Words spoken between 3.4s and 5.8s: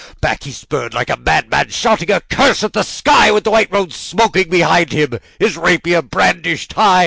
the white road smoking behind him and his